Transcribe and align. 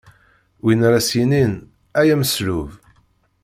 Win 0.63 0.81
ara 0.87 0.99
s-yinin: 1.07 1.53
Ay 1.99 2.09
ameslub! 2.13 2.69